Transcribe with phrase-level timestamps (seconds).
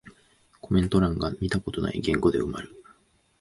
[0.61, 2.71] コメント欄が見たことない言語で埋まる